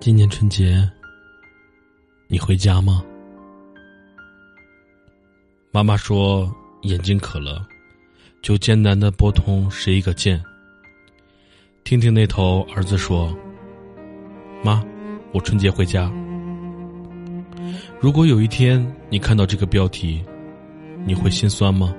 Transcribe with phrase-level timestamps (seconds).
[0.00, 0.88] 今年春节，
[2.28, 3.02] 你回家吗？
[5.72, 6.48] 妈妈说
[6.82, 7.66] 眼睛渴了，
[8.40, 10.40] 就艰难的拨通十一个键。
[11.82, 13.36] 听听那头儿子说
[14.62, 14.84] ：“妈，
[15.32, 16.08] 我春节回家。”
[17.98, 18.80] 如果有一天
[19.10, 20.24] 你看到这个标题，
[21.04, 21.92] 你会心酸吗？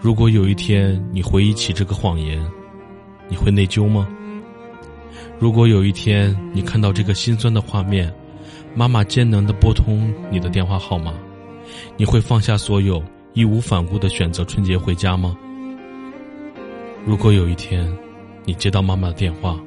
[0.00, 2.42] 如果有一天你回忆起这个谎言，
[3.28, 4.08] 你会内疚吗？
[5.38, 8.12] 如果有一天你看到这个心酸的画面，
[8.74, 11.14] 妈妈艰难的拨通你的电话号码，
[11.96, 13.02] 你会放下所有，
[13.32, 15.36] 义无反顾的选择春节回家吗？
[17.04, 17.92] 如果有一天，
[18.44, 19.60] 你接到妈妈的电话，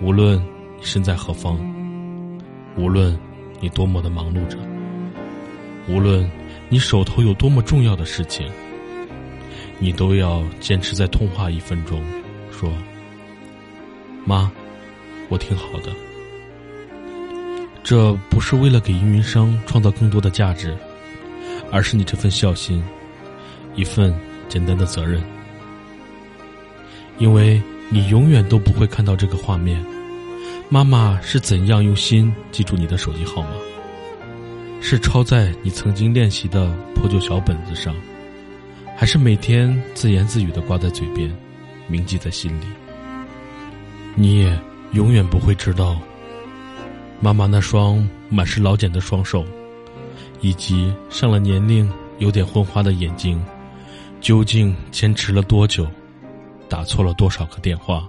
[0.00, 0.42] 无论
[0.80, 1.58] 身在何方，
[2.76, 3.18] 无论
[3.60, 4.58] 你多么的忙碌着，
[5.88, 6.28] 无论
[6.68, 8.46] 你手头有多么重要的事情，
[9.78, 12.02] 你都要坚持在通话一分钟，
[12.50, 12.70] 说。
[14.24, 14.50] 妈，
[15.28, 15.92] 我挺好的。
[17.82, 20.74] 这不是为了给运营商创造更多的价值，
[21.70, 22.82] 而是你这份孝心，
[23.74, 24.14] 一份
[24.48, 25.22] 简单的责任。
[27.18, 29.84] 因为你永远都不会看到这个画面，
[30.70, 33.50] 妈妈是怎样用心记住你的手机号码，
[34.80, 37.94] 是抄在你曾经练习的破旧小本子上，
[38.96, 41.30] 还是每天自言自语的挂在嘴边，
[41.86, 42.64] 铭记在心里。
[44.16, 44.58] 你也
[44.92, 45.98] 永远不会知道，
[47.20, 49.44] 妈妈那双满是老茧的双手，
[50.40, 53.44] 以及上了年龄、有点昏花的眼睛，
[54.20, 55.86] 究竟坚持了多久，
[56.68, 58.08] 打错了多少个电话，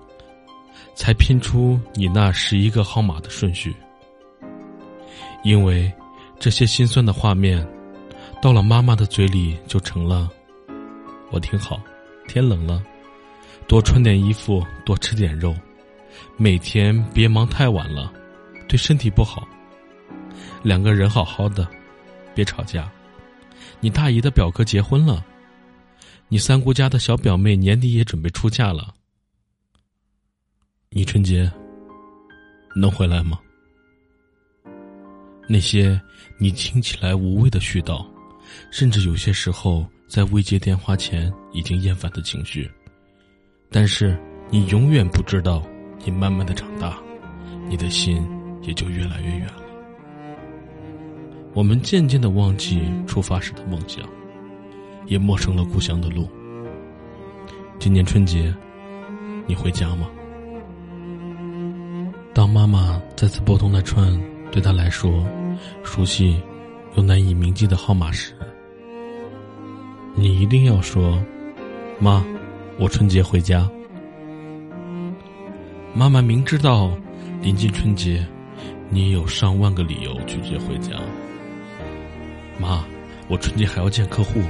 [0.93, 3.75] 才拼出你那十一个号码的顺序。
[5.43, 5.91] 因为
[6.39, 7.67] 这些心酸的画面，
[8.41, 10.29] 到了妈妈的嘴里就成了
[11.31, 11.79] ：“我挺好，
[12.27, 12.83] 天冷了，
[13.67, 15.55] 多穿点衣服，多吃点肉。”
[16.37, 18.11] 每天别忙太晚了，
[18.67, 19.47] 对身体不好。
[20.63, 21.67] 两个人好好的，
[22.33, 22.91] 别吵架。
[23.79, 25.23] 你大姨的表哥结婚了，
[26.27, 28.93] 你三姑家的小表妹年底也准备出嫁了。
[30.89, 31.51] 你春节
[32.75, 33.39] 能回来吗？
[35.47, 35.99] 那些
[36.39, 38.05] 你听起来无谓的絮叨，
[38.71, 42.69] 甚至有些时候在未接电话前已经厌烦的情绪，
[43.69, 45.63] 但是你永远不知道。
[46.05, 46.99] 你慢慢的长大，
[47.67, 48.23] 你的心
[48.61, 49.63] 也就越来越远了。
[51.55, 54.07] 我们渐渐的忘记出发时的梦想，
[55.07, 56.29] 也陌生了故乡的路。
[57.79, 58.53] 今年春节，
[59.47, 60.07] 你回家吗？
[62.35, 64.15] 当妈妈再次拨通那串
[64.51, 65.25] 对她来说
[65.83, 66.39] 熟悉
[66.95, 68.35] 又难以铭记的号码时，
[70.13, 71.19] 你一定要说
[71.97, 72.23] ：“妈，
[72.77, 73.67] 我春节回家。”
[75.97, 76.91] 妈妈明知道
[77.41, 78.21] 临近春节，
[78.89, 80.91] 你有上万个理由拒绝回家。
[82.59, 82.83] 妈，
[83.29, 84.41] 我春节还要见客户。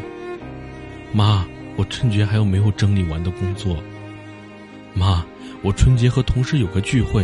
[1.14, 1.46] 妈，
[1.76, 3.78] 我春节还有没有整理完的工作。
[4.96, 5.24] 妈，
[5.62, 7.24] 我春节和同事有个聚会。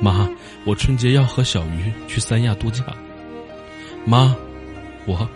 [0.00, 0.28] 妈，
[0.64, 2.84] 我春节要和小鱼去三亚度假。
[4.04, 4.34] 妈，
[5.06, 5.28] 我……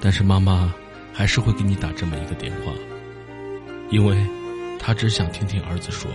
[0.00, 0.72] 但是妈妈
[1.12, 2.72] 还是会给你打这么一个电话。
[3.90, 4.16] 因为，
[4.78, 6.10] 他只想听听儿子说：“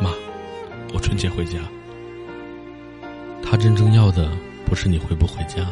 [0.00, 0.10] 妈，
[0.92, 1.58] 我春节回家。”
[3.44, 4.32] 他真正要的
[4.64, 5.66] 不是你回不回家，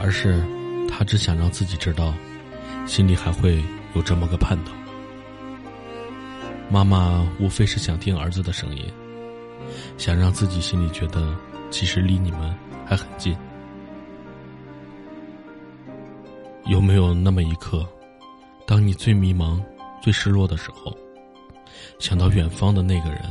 [0.00, 0.44] 而是
[0.88, 2.12] 他只想让自己知道，
[2.84, 3.62] 心里还会
[3.94, 4.72] 有这么个盼头。
[6.68, 8.84] 妈妈无非是想听儿子的声音，
[9.96, 11.34] 想让自己心里觉得，
[11.70, 13.36] 其实离你们还很近。
[16.66, 17.88] 有没有那么一刻？
[18.68, 19.64] 当你最迷茫、
[20.02, 20.94] 最失落的时候，
[21.98, 23.22] 想到远方的那个人，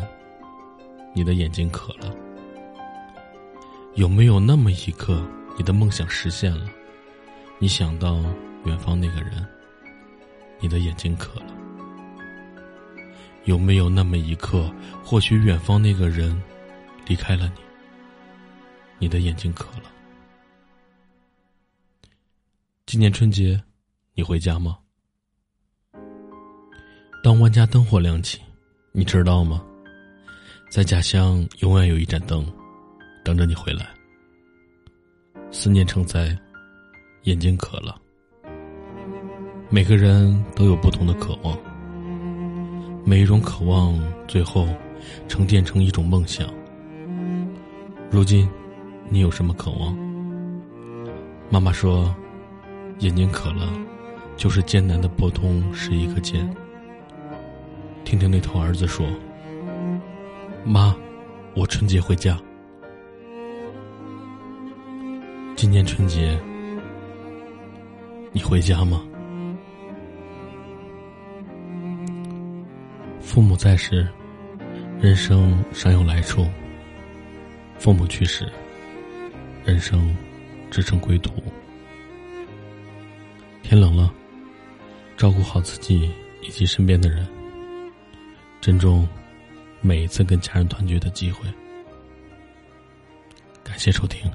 [1.13, 2.11] 你的眼睛渴了。
[3.93, 5.23] 有没有那么一刻，
[5.55, 6.67] 你的梦想实现了？
[7.59, 8.19] 你想到
[8.65, 9.47] 远方那个人，
[10.59, 11.53] 你的眼睛渴了。
[13.43, 14.73] 有没有那么一刻，
[15.03, 16.35] 或许远方那个人
[17.05, 17.61] 离开了你，
[18.97, 19.91] 你的眼睛渴了？
[22.87, 23.61] 今年春节，
[24.15, 24.79] 你回家吗？
[27.27, 28.39] 当万家灯火亮起，
[28.93, 29.61] 你知道吗？
[30.71, 32.47] 在家乡永远有一盏灯，
[33.21, 33.85] 等着你回来。
[35.51, 36.33] 思念成灾，
[37.23, 37.99] 眼睛渴了。
[39.69, 41.59] 每个人都有不同的渴望，
[43.03, 44.65] 每一种渴望最后
[45.27, 46.47] 沉淀成一种梦想。
[48.09, 48.47] 如今，
[49.09, 49.93] 你有什么渴望？
[51.49, 52.15] 妈妈说，
[52.99, 53.69] 眼睛渴了，
[54.37, 56.49] 就是艰难的拨通十一个键。
[58.07, 59.05] 听听那头儿子说
[60.63, 60.95] ：“妈，
[61.55, 62.39] 我春节回家。
[65.57, 66.39] 今年春节
[68.31, 69.05] 你回家吗？”
[73.19, 74.07] 父母在时，
[75.01, 76.45] 人生尚有来处；
[77.77, 78.49] 父母去世，
[79.65, 80.15] 人生
[80.71, 81.33] 只剩归途。
[83.63, 84.13] 天冷了，
[85.17, 86.09] 照顾好自己
[86.41, 87.27] 以及身边的人，
[88.67, 89.07] 珍重
[89.79, 91.47] 每一次跟家人团聚的机会。
[93.63, 94.29] 感谢收听。